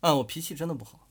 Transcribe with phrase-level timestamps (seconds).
[0.00, 1.06] 啊，我脾气真的不好。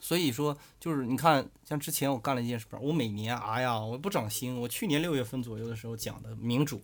[0.00, 4.60] 所以说，就是你看，像之前我干了一件事，我每年，哎呀，我不长心。
[4.60, 6.82] 我去年六月份左右的时候讲的民主，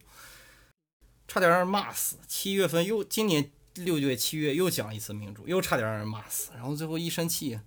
[1.28, 2.16] 差点让人骂死。
[2.26, 6.52] 七月份又，今年六月、七月又讲一次民主，又差点让人骂死。
[6.54, 7.60] 然后最后一生气，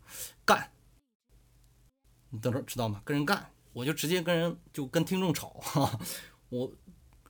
[0.43, 0.71] 干，
[2.29, 3.01] 你等着知道吗？
[3.05, 5.61] 跟人干，我就直接跟人就跟听众吵。
[6.49, 6.71] 我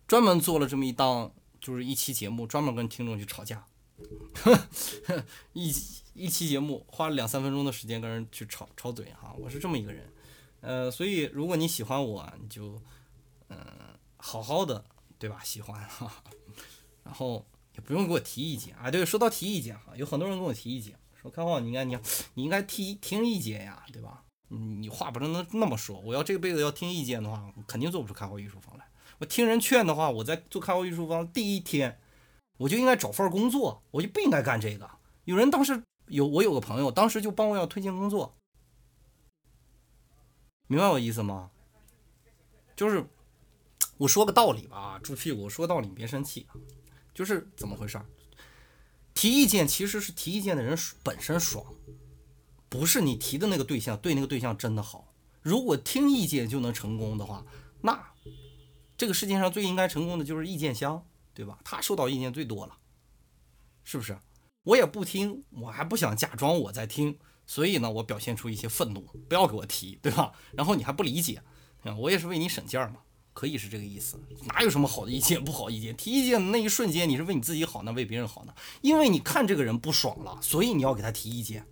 [0.07, 3.65] 专门做了这么一档，就是一期节目，专门跟听众去吵架。
[5.53, 5.73] 一
[6.13, 10.11] 一期节目花了两三分钟的时间跟人去吵吵嘴哈，我是这么一个人，
[10.61, 12.81] 呃，所以如果你喜欢我，你就
[13.49, 13.57] 嗯
[14.17, 14.83] 好好的
[15.17, 15.39] 对吧？
[15.43, 16.23] 喜欢哈，
[17.03, 17.45] 然后
[17.75, 18.91] 也不用给我提意见啊。
[18.91, 21.97] 对，说到提意见哈，有很多人跟我提意见，说开话你应该你
[22.33, 24.23] 你应该提听意见呀，对吧？
[24.49, 28.85] 你话不能那么说，我要这辈子要听意见的话，肯定做不出开花艺术坊来。
[29.19, 31.99] 我听人劝的话，我在做开花艺术坊第一天。
[32.57, 34.89] 我就应该找份工作，我就不应该干这个。
[35.25, 38.35] 有人当时有我有个朋友，当时就帮我要推荐工作，
[40.67, 41.51] 明白我意思吗？
[42.75, 43.05] 就是
[43.97, 46.47] 我说个道理吧，猪屁股，我说道理你别生气。
[47.13, 48.01] 就是怎么回事？
[49.13, 51.63] 提意见其实是提意见的人本身爽，
[52.67, 55.13] 不是你提的那个对象对那个对象真的好。
[55.41, 57.45] 如果听意见就能成功的话，
[57.81, 58.11] 那
[58.97, 61.05] 这个世界上最应该成功的就是意见箱。
[61.33, 61.57] 对吧？
[61.63, 62.77] 他收到意见最多了，
[63.83, 64.17] 是不是？
[64.63, 70.31] 我也不听，我还不想假装我在听，所以呢，我表现出一些愤怒，不要给我提，对吧？
[70.53, 71.41] 然后你还不理解，
[71.97, 73.01] 我也是为你省劲儿嘛，
[73.33, 74.17] 可以是这个意思。
[74.45, 75.95] 哪有什么好的意见、不好意见？
[75.97, 78.53] 提意见的那一瞬间，你是为你自己好，呢，为别人好呢？
[78.81, 81.67] 因为你看这个人不爽了，所以你要给他提意见。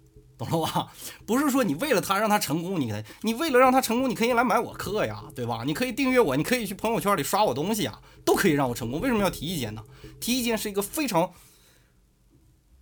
[0.45, 0.91] 懂了吧？
[1.25, 5.63] 不是说你为了他让他成功，你给他，你为了让他成功，你可以来买我课呀，对吧？
[5.65, 8.99] 你可以订阅我，你可以去朋友圈里刷我东西啊，都可以让我成功。
[8.99, 9.83] 为什么要提意见呢？
[10.19, 11.33] 提意见是一个非常，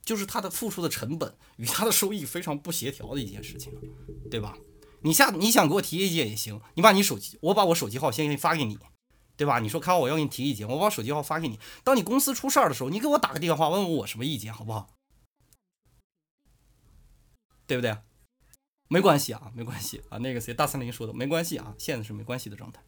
[0.04, 3.74] 就是他的付出的成本与他的收益非常不协调的一件事情，
[4.30, 4.56] 对吧？
[5.02, 8.78] 你下你想给我提意见也行，你把你手机，我把我手机号先给你发给你，
[9.38, 9.60] 对吧？
[9.60, 14.88] 你说看我要给你提意见，我把手机号发给你，当你公司出事儿的时候，你给我打个电话问问我什么意见，好不好？
[17.70, 17.96] 对不对？
[18.88, 20.18] 没关系啊，没关系啊。
[20.18, 22.82] 那个谁，大森林说的没关系啊，现在是没关系的状态，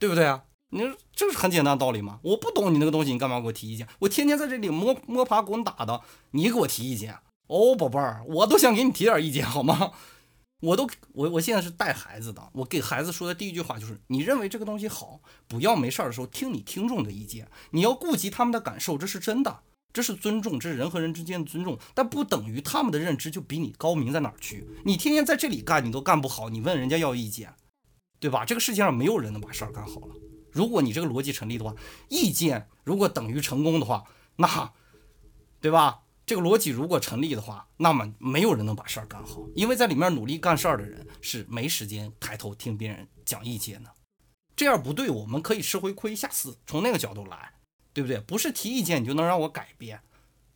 [0.00, 0.42] 对不对啊？
[0.70, 2.18] 你说这是很简单的道理吗？
[2.24, 3.86] 我不懂你那个东西，你干嘛给我提意见？
[4.00, 7.16] 我天天在这里摸摸爬滚打的，你给我提意见？
[7.46, 9.92] 哦，宝贝儿，我都想给你提点意见，好吗？
[10.60, 19.62] 我都我我现在是带孩子的，我给孩子说的第一句话就是：你认为这个东西好，不要没事儿的时候听你听众的意见，你要顾及他们的感受，这是真的。
[19.98, 24.64] 这是尊重，这是人和人之间的尊重，但不等于他们的认知就比你高明在哪儿去。
[24.84, 27.52] 你天天在这里干，你都干不好，你问人家要意见，
[28.20, 28.44] 对吧？
[28.44, 30.14] 这个世界上没有人能把事儿干好了。
[30.52, 31.74] 如果你这个逻辑成立的话，
[32.08, 34.04] 意见如果等于成功的话，
[34.36, 34.72] 那，
[35.60, 36.02] 对吧？
[36.24, 43.90] 这个逻辑如果成立的话，那么没有人能把事儿干好，因为在里面努力干事儿的人是没时间抬头听别人讲意见的。
[44.54, 47.54] 这样不对，我们可以吃回亏，下次从那个角度来。
[47.98, 48.20] 对不对？
[48.20, 50.00] 不是提意见你就能让我改变，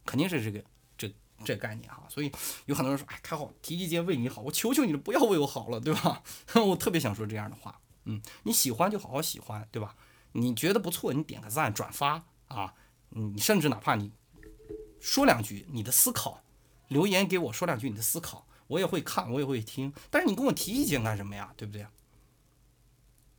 [0.06, 0.64] 肯定是这个
[0.96, 1.12] 这
[1.44, 2.06] 这概念哈。
[2.08, 2.30] 所以
[2.66, 6.22] 有很多人说，哎，开好提意见为你好，我求求你了，不要为我好了，对吧？
[6.54, 9.96] 我特别想说这样的话，嗯，你喜欢就好好喜欢，对吧？
[10.30, 12.74] 你觉得不错，你点个赞转发啊，
[13.08, 14.12] 你甚至哪怕你
[15.00, 16.44] 说两句你的思考，
[16.86, 19.92] 留言给我说两句你的思考，我也会看，我也会听。
[20.12, 21.52] 但是你跟我提意见干什么呀？
[21.56, 21.84] 对不对？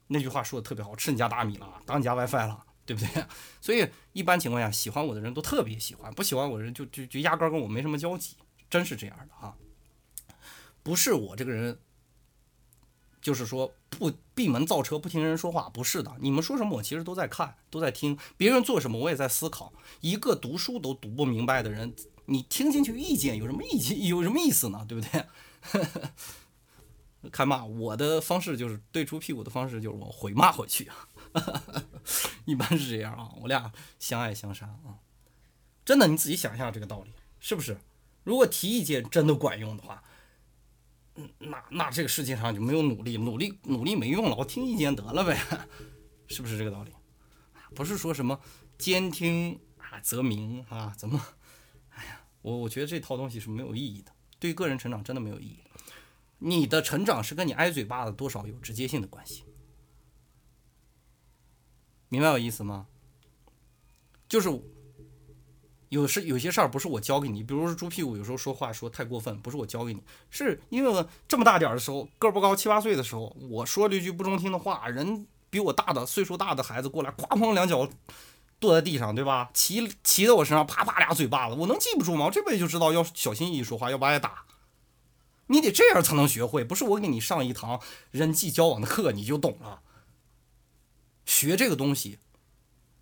[0.08, 2.66] 那句话说的特别好，吃你家大米了，当你家 WiFi 了。
[2.86, 3.26] 对不对？
[3.62, 8.36] 所以一般情况下，喜欢我的人都特别喜欢，不喜欢我的人就就就压根跟我没什么交集，
[8.70, 9.56] 真是这样的哈。
[10.84, 11.80] 不是我这个人，
[13.22, 16.14] 就是说不闭门造车，不听人说话，不是的。
[16.20, 19.72] 你们说什么，我其实都在看，都在听；别人做什么，我也在思考。
[20.02, 21.96] 一个读书都读不明白的人，
[22.26, 24.06] 你听进去意见有什么意见？
[24.08, 24.86] 有什么意思呢？
[24.86, 25.26] 对不对？
[27.32, 31.08] 开骂，我的方式就是对出屁股的方式就是我回骂回去啊。
[32.46, 35.00] 一般是这样啊，我俩相爱相杀啊，
[35.86, 37.78] 真的，你自己想一下这个道理，是不是？
[38.24, 40.04] 如果提意见真的管用的话，
[41.16, 45.38] 嗯，那那这个世界上就没有努力，努力努力没用了，我听意见得了呗，
[46.28, 46.92] 是不是这个道理？
[47.76, 48.40] 不是说什么
[48.78, 51.20] 兼听啊则明啊，怎么？
[51.90, 55.60] 哎呀，我我觉得这套东西是没有意义的，对个人成长真的没有意义。
[56.40, 59.46] 你的成长是跟你挨嘴巴子多少有直接性的关系。
[62.14, 62.86] 明白我意思吗？
[64.30, 64.48] 就是
[65.90, 77.90] 有事有些事儿不是我教给你，比如说猪屁股有时候说话说太过分，不是我教给你，是因为这么大点儿的时候，个儿不高，七八岁的时候，我说了一句不中听的话，人比我大的岁数大的孩子过来，哐哐两脚
[78.60, 79.50] 跺在地上，对吧？
[79.52, 82.26] 骑骑在我身上，啪啪俩嘴巴子，我能记不住吗？
[82.26, 84.46] 我这辈子就知道要小心翼翼说话，要不挨打。
[85.48, 87.82] 你得这样才能学会，不是我给你上一堂
[88.12, 89.82] 人际交往的课你就懂了。
[91.26, 92.20] 学这个东西，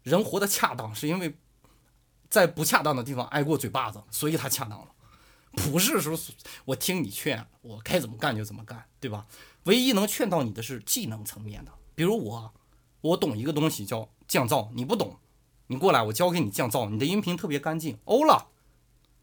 [0.03, 1.37] 人活得恰当，是因为
[2.29, 4.91] 在不恰当的地方挨过嘴巴子，所以他恰当了。
[5.51, 6.17] 不是说
[6.63, 9.27] 我听你劝，我该怎么干就怎么干，对吧？
[9.63, 12.53] 唯一能劝到你的是技能层面的，比如我，
[13.01, 15.19] 我懂一个东西叫降噪，你不懂，
[15.67, 18.47] 你过来我教给你降噪，你的音频特别干净，欧了，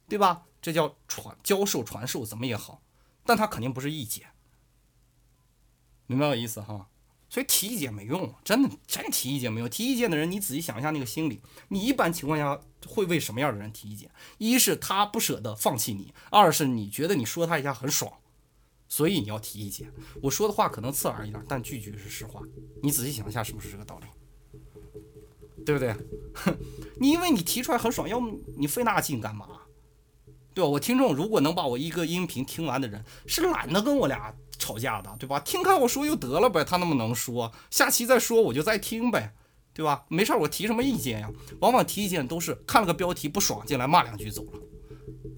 [0.06, 0.44] 对吧？
[0.60, 2.82] 这叫传教授传授怎么也好，
[3.24, 4.28] 但他肯定不是意见，
[6.06, 6.88] 明白我意思哈？
[7.30, 9.68] 所以提意见没用，真的真提意见没用。
[9.68, 14.10] 提意见的人，你仔细想一下那个心理，你一般情况下会为什么样的人提意见？
[14.38, 18.10] 一是他不舍得放弃你，二是你觉得你说他一下很爽，
[18.88, 19.92] 所以你要提意见。
[20.22, 22.40] 我说的话可能刺耳一点，但句句是实话。
[22.82, 24.06] 你仔细想一下，是不是这个道理？
[25.66, 25.92] 对不对？
[26.34, 26.56] 哼
[26.98, 29.46] 你因为你提出来很爽，要么你费那劲干嘛？
[30.54, 30.68] 对吧？
[30.70, 34.34] 我听众如果能把我一个音频听完的人，是懒得跟我俩。
[34.58, 35.38] 吵架的，对吧？
[35.40, 39.32] 听看我说就得了呗，他那么能说，下期再说我就再听呗，
[39.72, 40.04] 对吧？
[40.08, 41.30] 没事儿，我提什么意见呀？
[41.60, 44.60] 往往提意见都是看了个标题不爽进来骂两句走了，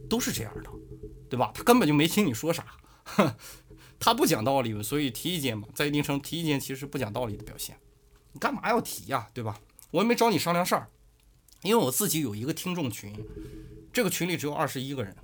[0.08, 0.70] 都是这样的，
[1.28, 1.52] 对吧？
[1.54, 2.64] 他根本就没听你说啥，
[4.00, 7.76] 他不讲道理，所以提意见嘛，在一定程度提意见其实是不讲道理的表现。
[8.32, 9.60] 你干嘛要提呀，对吧？
[9.90, 10.88] 我又没找你商量事儿，
[11.62, 13.12] 因为我自己有一个听众群，
[13.92, 15.14] 这个群里只有二十一个人。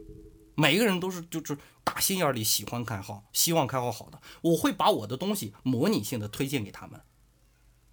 [0.56, 4.20] 每一个人都是就是打心眼里喜欢开号，希望开号好的。
[4.41, 7.00] 我会把我的东西模拟性的推荐给他们，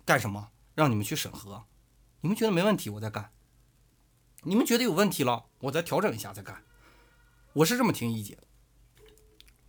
[0.06, 0.50] 干什么？
[0.74, 1.66] 让你们去审核。
[2.22, 3.32] 你们觉得没问题，我再干。
[4.44, 6.64] 你们觉得有问题了，我再调整一下再干。
[7.52, 8.38] 我是这么听意见。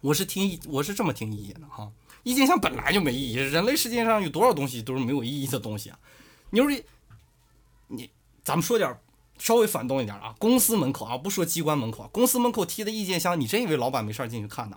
[0.01, 1.93] 我是听意，我是这么听意见的哈。
[2.23, 5.99] 意见箱本来就没意义，人类世界上有多少东西都是没有意义的东西啊？
[6.51, 6.71] 你说
[7.89, 8.11] 你，
[8.45, 8.97] 咱们说点。
[9.39, 14.77] 稍微反动一点啊，公司门口啊，不说机关门口啊，公司门口贴的意见箱，你真以为老板没事进去看呢？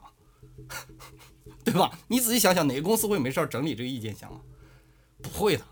[1.63, 1.92] 对吧？
[2.07, 4.39] 你仔细想想，哪个公司会没事整理这个意见箱啊？
[5.21, 5.63] 不会的，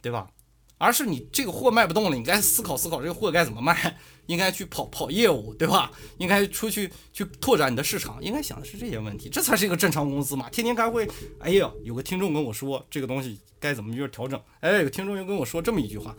[0.00, 0.30] 对吧？
[0.78, 5.90] 而是你这个货卖不动了，你该思考思考这个货该怎么卖， 应该去跑跑业务，对吧？
[6.18, 10.48] 应该出去去拓展你的市场，应该想的是这些问题，这才是一个正常公司嘛。
[10.50, 11.08] 天天开会，
[11.40, 16.16] 哎呀，有个听众跟我说这个东西该怎么就是调整，哎，有听众又跟我说这么一句话。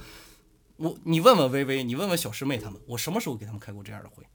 [0.79, 4.25] 我，你问问微微，你问问小师妹他们，我什么时候给他们开过这样的会？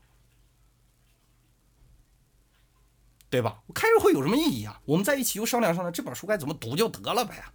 [3.30, 3.62] 对吧？
[3.66, 4.80] 我开这会有什么意义啊？
[4.84, 7.46] 我们在一起又商量商量这本书该怎么读就得了呗。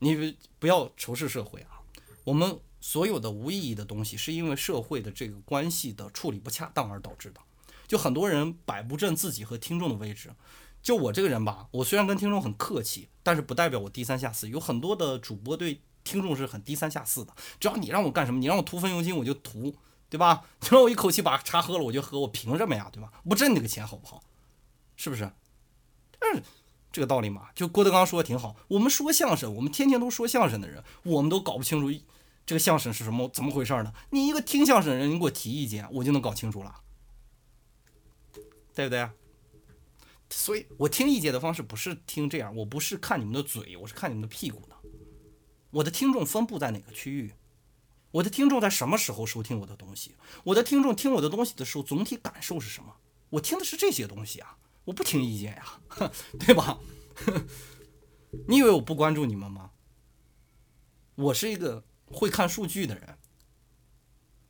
[0.00, 1.80] 你不要仇视社会啊！
[2.24, 7.40] 我们所有的无意义的东西，是因为社会的这个关系的处理不恰当而导致的。
[7.86, 10.34] 就很多人摆不正自己和听众的位置。
[10.82, 14.48] 就我这个人吧，我虽然跟听众很客气，但是不代表我低三下四。
[14.50, 15.80] 有很多的主播对。
[16.06, 19.74] 听众是很低三下四的，只要你让我干什么，你让我涂风油精我就涂，
[20.08, 20.44] 对吧？
[20.60, 23.12] 你让我一口气把茶喝了我就喝，我凭什么呀，对吧？
[23.28, 24.22] 不挣你个钱好不好？
[24.94, 25.24] 是不是？
[26.20, 26.42] 嗯，
[26.92, 27.48] 这个道理嘛。
[27.54, 32.00] 就郭德纲说的挺好，我们说相声，我们天天都说相声的人，我们都搞不清楚
[32.46, 33.92] 这个相声是什么怎么回事呢？
[34.10, 36.80] 你一个听相声的人，你给我提意见，我就能搞清楚了，
[38.72, 39.10] 对不对？
[40.30, 44.75] 所以我听意见的方式不是听这样，我不是看你们的嘴，我是看你们的屁股的。
[45.76, 47.34] 我的听众分布在哪个区域？
[48.12, 50.14] 我的听众在什么时候收听我的东西？
[50.44, 52.96] 我的听众听我的东西的时候，总体感受是什么？
[53.30, 55.80] 我听的是这些东西啊，我不听意见呀，
[56.40, 56.78] 对吧？
[58.48, 59.72] 你以为我不关注你们吗？
[61.16, 63.18] 我是一个会看数据的人，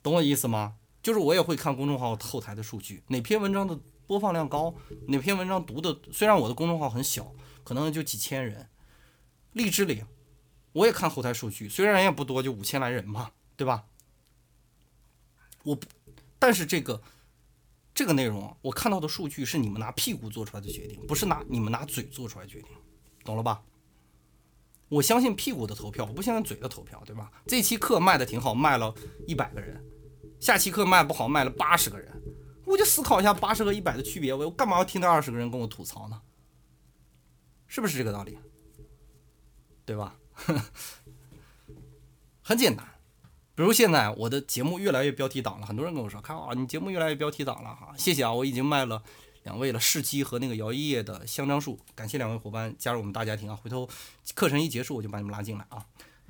[0.01, 0.77] 懂我意思吗？
[1.03, 4.73] 就是我也会看公众号后台的数据，哪篇文章的播放量高，
[5.09, 7.33] 哪篇文章读的，虽然我的公众号很小，
[7.65, 8.69] 可能就几千人，
[9.51, 10.05] 荔枝里。
[10.77, 13.85] 我也看后台数据，虽然人也不多，就五千来人嘛，对吧？
[15.63, 15.77] 我，
[16.37, 17.01] 但是这个
[17.95, 22.69] 这个内容，我看到的数据是你们拿屁股做出来的决定，不是拿你们拿嘴做出来决定，
[23.23, 23.63] 懂了吧？
[24.89, 27.31] 我相信屁股的投票，我不相信嘴的投票，对吧？
[27.47, 28.93] 这期课卖的挺好，卖了
[29.27, 29.83] 一百个人，
[30.39, 32.21] 下期课卖不好，卖了八十个人，
[32.65, 36.21] 我就思考一下八十和一百的区别，我干嘛要听那二十个人跟我吐槽呢？
[37.65, 38.37] 是不是这个道理？
[39.83, 40.15] 对吧？
[42.41, 42.85] 很简单，
[43.55, 49.03] 比如现在我的节目越来越标题党了，很多人跟我说：“看啊，你节目越来越标题党了哈。”谢谢啊，我已经卖了
[49.43, 53.55] 两位了，世基和那个摇一叶的香樟树，感谢两位伙伴加入我们大家庭啊！
[53.55, 53.89] 回头
[54.33, 55.85] 课程一结束，我就把你们拉进来啊。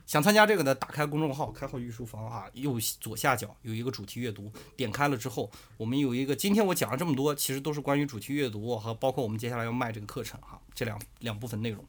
[0.07, 11.85] 想参加这个的，打开公众号“开号御书房”啊，右左下角有一个主题阅读，点开了之后，我们有一个今天我讲了这么多，其实都是关于主题阅读和包括我们接下来要卖这个课程哈，这两两部分内容。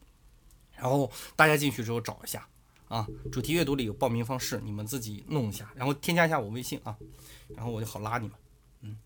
[0.81, 2.49] 然后大家进去之后找一下，
[2.89, 3.07] 啊。
[3.31, 6.97] 主题阅读里有报名方式，你们自己弄一下，然后添加一下我微信啊，
[7.57, 8.37] 然后我就好拉你们。
[8.83, 8.99] 嗯，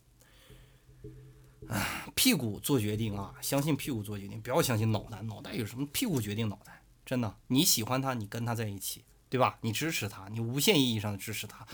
[1.68, 6.82] 哎，屁股做决定啊，相信屁股做决定，不要相信脑袋，脑袋有什么屁股决定脑袋？
[7.04, 9.58] 真的，你喜欢他，你跟他在一起，对吧？
[9.62, 11.66] 你支持他，你无限意义上的支持他。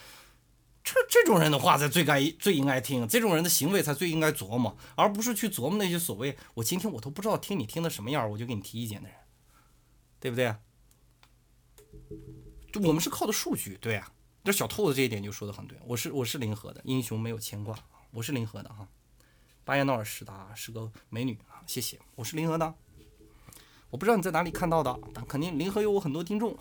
[0.82, 9.18] 这这种人的话才最该最应该听，这种人的行为才最应该琢磨，而不是去琢磨那些所谓我今天我都不知道听你听的什么样，我就给你提意见的人，
[10.20, 10.54] 对不对？
[12.72, 14.12] 就我们是靠的数据，对啊。
[14.44, 17.78] 这小兔子这一点就说的很对，我是我是临河的英雄没有牵挂，
[18.12, 18.88] 我是临河的哈。
[19.64, 22.74] 巴彦淖尔石达是个美女啊，谢谢，我是临河的。
[23.90, 26.56] 我不知道你在哪里看到的，但肯定临河有我很多听众。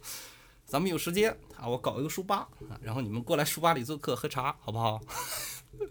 [0.66, 2.48] 咱们有时间啊，我搞一个书吧，
[2.82, 5.00] 然后你们过来书吧里做客喝茶，好不好？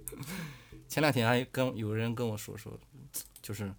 [0.88, 2.80] 前两天还跟有人跟我说说，
[3.42, 3.74] 就是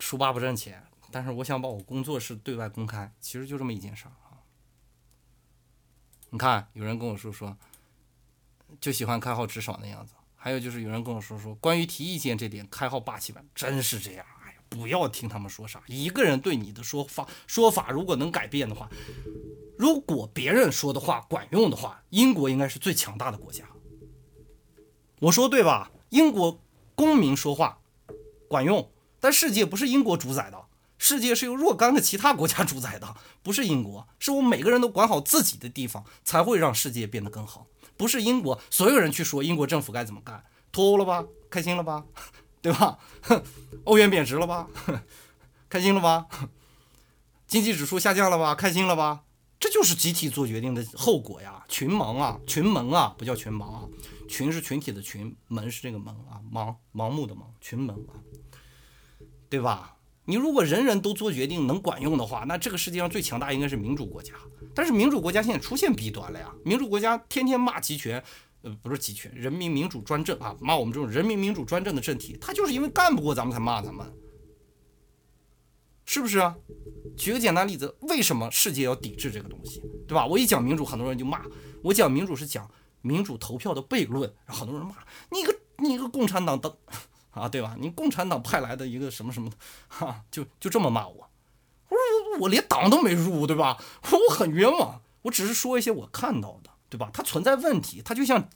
[0.00, 0.82] 书吧不挣钱，
[1.14, 4.42] 但是我想把我工作室对外公开，其实就这么一件事儿啊。
[6.30, 7.56] 你看，有人跟我说说，
[8.80, 14.26] 就喜欢开号直爽的样子，还有就是有人跟我说说，关于提意见这点，开号霸气版，真是这样。
[14.44, 15.80] 哎呀不要听他们说啥。
[15.86, 18.90] 一个人对你的说法说法，如果能改变的话，
[19.78, 23.64] 如果别人说的话管用的话，英国应该是最强大的国家。
[25.20, 25.92] 我说对吧？
[26.08, 26.60] 英国
[26.96, 27.78] 公民说话
[28.48, 28.90] 管用，
[29.20, 30.63] 但世界不是英国主宰的，
[31.06, 34.08] 世界是由若干个其他国家主宰的，不是英国。
[34.18, 37.66] 是我们每个人都管好自己的地方，才会让世界变得更好。
[37.94, 40.42] 不是英国所有人去说英国政府该怎么干，
[40.72, 41.22] 脱欧了吧？
[41.50, 42.06] 开心了吧？
[42.62, 42.98] 对吧？
[43.84, 44.66] 欧元贬值了吧？
[45.68, 46.26] 开心了吧？
[47.46, 48.54] 经济指数下降了吧？
[48.54, 49.24] 开心了吧？
[49.60, 51.62] 这就是集体做决定的后果呀！
[51.68, 53.82] 群盲啊，群盲啊，不叫群盲啊，
[54.26, 58.16] 群是群体的群，盲是这个盲啊，盲盲目的盲，群盲啊，
[59.50, 59.90] 对吧？
[60.24, 64.34] 你如果人人都做决定能管用的话，那这个世界上最强大应该是民主国家。
[64.74, 66.52] 但是民主国家现在出现弊端了呀！
[66.64, 68.22] 民主国家天天骂集权。
[68.62, 70.56] 呃，不是集权，人民民主专政啊！
[70.58, 74.10] 骂我们这种人民民主专政的政体，他就是因为干不过咱们才骂咱们，
[76.06, 76.40] 是不是？
[77.14, 80.24] 举个简单例子，为什么世界要抵制这个东西，对吧？
[80.24, 81.42] 我一讲民主，很多人就骂
[81.82, 82.66] 我讲民主是讲
[83.02, 84.94] 民主投票的悖论，很多人骂
[85.30, 86.74] 你个你个共产党的
[87.34, 87.76] 啊，对吧？
[87.78, 89.56] 你共产党派来的一个什么什么的，
[89.88, 91.28] 哈，就就这么骂我，
[91.88, 91.98] 我说
[92.32, 93.76] 我我连党都没入，对吧？
[94.10, 96.70] 我很冤枉，我只是说一些我看到的。
[96.90, 97.10] 对吧？
[97.12, 98.48] 它存在问题，它就像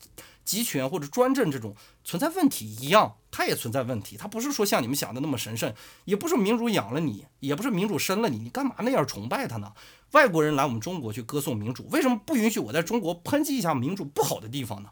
[0.45, 4.17] 集权或者专政这种存在问题一样，它也存在问题。
[4.17, 9.73] 它不是说像你们想的那么神圣，也不是民主养了你，也不是民主生了你，你干嘛那样崇拜它呢？
[10.13, 14.91] 外国人来我们中国去歌颂民主，为什么不允许我在中国抨击一下民主不好的地方呢？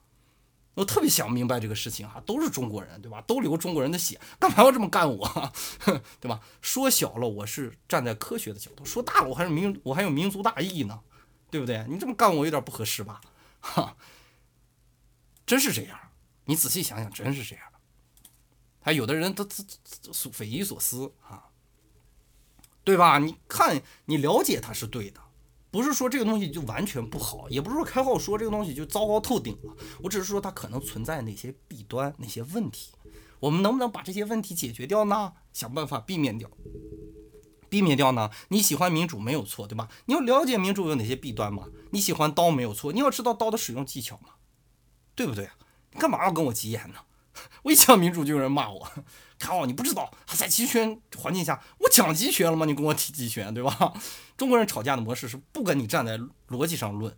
[0.77, 3.23] 我特别想明白这个事情哈，都是中国人，对吧？
[3.23, 5.53] 都流中国人的血，干嘛要这么干我？
[6.21, 6.39] 对吧？
[6.61, 11.01] 说小了我是站在科学的角度，说大了我还是民我还有民族大义呢，
[11.51, 11.83] 对不对？
[11.89, 13.23] 你这么干我有点不合适吧？
[13.61, 13.97] 哈，
[15.47, 15.99] 真是这样，
[16.45, 17.65] 你仔细想想，真是这样。
[18.81, 19.65] 还有的人他他
[20.13, 21.45] 所匪夷所思啊，
[22.85, 23.19] 对吧？
[23.19, 25.21] 你看，你了解他是对的，
[25.77, 29.77] 不是说这个东西就完全不好，也不是说开号说这个东西就糟糕透顶了。
[30.03, 32.93] 我只是说它可能存在哪些弊端、哪些问题，
[33.41, 35.33] 我们能不能把这些问题解决掉呢？
[35.53, 36.51] 想办法避免掉。
[37.69, 38.31] 避免掉呢？
[38.49, 39.89] 你喜欢民主没有错，对吧？
[40.07, 41.65] 你要了解民主有哪些弊端嘛？
[41.91, 44.35] 你喜欢刀没有错，你要知道刀的使用技巧嘛，
[45.15, 45.51] 对不对？
[45.93, 46.95] 你干嘛要跟我急眼呢？
[47.65, 48.89] 我一讲民主就有人骂我，
[49.39, 52.65] 靠，你不知道在集权环境下，我讲集权了吗？
[52.67, 53.93] 你跟我提集权，对吧？
[54.37, 57.17] 中国人吵架的模式是不跟你站在逻辑上论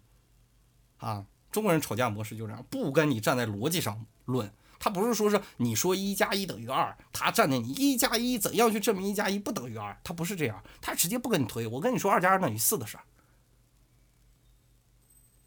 [0.98, 4.52] 啊，中国人吵架模式就这样，不跟你站在逻辑上论。
[4.80, 11.66] 他不是说是你说一加一等于二，他站在你一加一怎样去证明一加一不等于二，他不是这样，他直接不跟你推。
[11.66, 13.02] 我跟你说二加二等于四的事儿，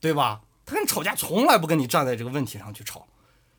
[0.02, 0.42] 对吧？
[0.66, 3.08] 他跟你吵架从来不跟你站在这个问题上去吵，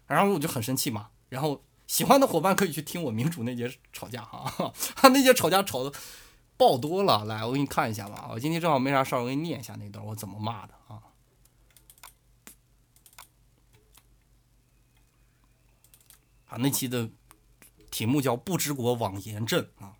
[0.06, 1.08] 然后我就很生气嘛。
[1.30, 1.62] 然后
[1.92, 4.72] 喜欢的伙伴可以去听我民主那节吵架哈，
[5.12, 5.92] 那节吵架吵的
[6.56, 7.22] 爆多了。
[7.26, 8.30] 来，我给你看一下吧。
[8.32, 11.02] 我今天正好没啥事儿，我给你念一下那段我怎么骂的啊。
[16.46, 17.10] 啊，那期的
[17.90, 19.92] 题目叫“不知国枉严正”啊。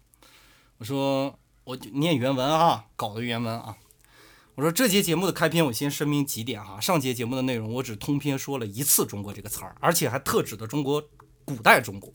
[0.79, 3.77] 我说，我就念原文啊，搞的原文啊。
[4.55, 6.81] 我说，这节节目的开篇，我先声明几点哈。
[6.81, 11.07] 上节节目的内容，我只通篇说了一次“中国”这个词儿，而且还特指的中国
[11.45, 12.11] 古代中国。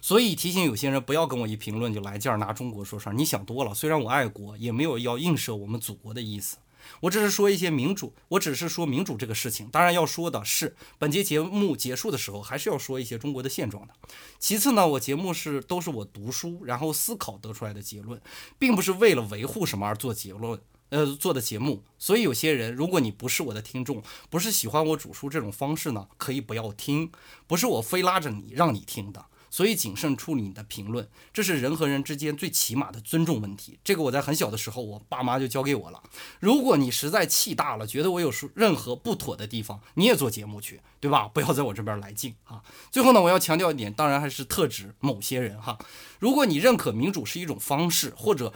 [0.00, 3.74] 所以提醒有些人不要跟我一评论就来劲儿拿中国说事儿，你想多了。
[3.74, 6.56] 虽然我爱国，也没有要映射我们祖国的意思。
[7.00, 9.66] 我只是说一些民主，我只是说民主这个事情。
[9.68, 13.94] 当然要说的是，本节节目结束的时候，还是要说一些中国的现状的。
[14.38, 18.22] 其次呢，我节目是都是我读书然后思考得出来的结论，
[18.56, 27.10] 并不是为了维护什么而做结论呃做的节目，所以有些人，如果你不是我的听众，不是喜欢我主书这种方式呢，可以不要听，
[27.46, 29.26] 不是我非拉着你让你听的。
[29.48, 33.78] 所以谨慎处理你的评论，这是人和人之间最起码的尊重问题。
[33.82, 36.02] 这个我在很小的时候，我爸妈就教给我了。
[36.40, 41.26] 如果你实在气大了，觉得我有任何不妥的地方，你也做节目去，对吧？
[41.28, 42.62] 不要在我这边来劲啊！
[42.90, 45.78] 最后呢，我要强调一点，当然还是特指某些人哈。
[46.18, 48.52] 如果你认可民主是一种方式或者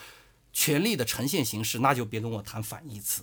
[0.53, 3.23] 权力的呈现形式，那就别跟我谈反义词。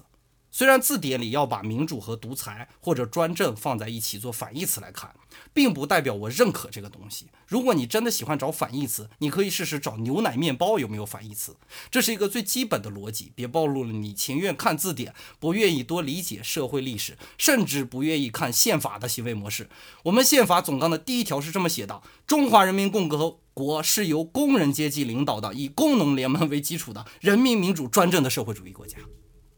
[0.50, 5.14] 虽然字典里要把民主和独裁或者专政放在一起做反义词来看，
[5.54, 7.28] 并不代表我认可这个东西。
[7.46, 11.56] 如果你真的喜欢找反义词，你可以试试找牛奶面包有没有反义词，
[11.92, 13.32] 这是一个最基本的逻辑。
[13.36, 19.70] 别暴露了你情愿看字典，不愿意多理解社会历史，甚至不愿意看宪法的行为模式。
[20.04, 29.00] 我们宪法总纲的第一条是这么写的：中华人民共和国是由工人阶级领导的，以工农联盟为基础的人民民主专政的社会主义国家。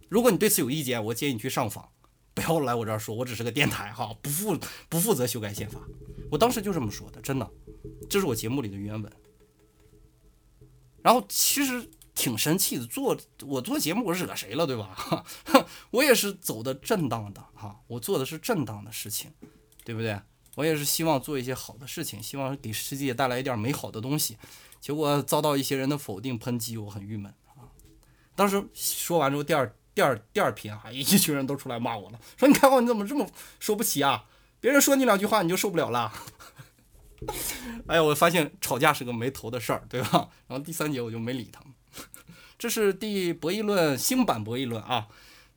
[0.08, 1.90] 如果你对此有意见，我建议你去上访，
[2.34, 5.82] 不要来我这儿说，我只是个电台哈，不负不负责修改宪法。
[6.32, 7.52] 我当时就这么说的，真的，
[8.10, 9.12] 这是我节目里的原文。
[11.04, 15.26] 然后其实挺生气的，做我做节目我惹谁了对吧？
[15.92, 19.30] 我也是走的正当的哈，我做的是正当的事情，
[19.84, 20.18] 对不对？
[20.56, 24.38] 我也是希望做一些好的事情，希望给世界带来一点美好的东西，
[24.80, 27.68] 结果遭到一些人的否定抨击，我很郁闷啊。
[28.36, 29.76] 当时说完之后，第二。
[29.96, 33.28] 第二第二篇啊， 一群人都出来骂我了，说你开话你怎么这么
[33.60, 34.24] 说不起啊？
[34.62, 36.14] 别人说你两句话你就受不了了。
[37.88, 40.30] 哎呀，我发现吵架是个没头的事儿，对吧？
[40.48, 41.74] 然后第三节我就没理他们。
[42.58, 45.10] 这是第博弈论新版博弈论啊，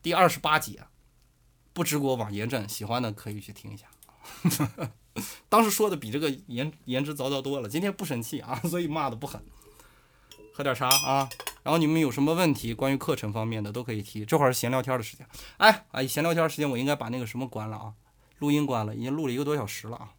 [0.03, 0.83] 第二十八节，
[1.73, 3.87] 不知国网严正，喜欢的可以去听一下。
[5.49, 9.43] 当时说的比这个言言之凿凿多了，今天不生气啊，所以骂的不狠。
[10.55, 11.29] 喝点茶啊。
[11.63, 14.25] 然后你们有什么问题，关于课程方面的都可以提。
[14.25, 15.27] 这会儿是闲聊天的时间，
[15.59, 17.95] 哎，哎，闲聊天时间我应该把那个什么关了啊，
[18.39, 20.13] 录音关了，已经录了一个多小时了啊。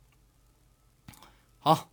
[1.60, 1.93] 好。